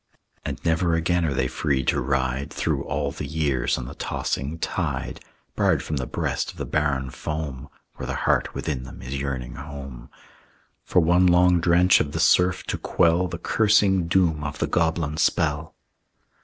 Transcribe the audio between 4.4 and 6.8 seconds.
tide, Barred from the breast of the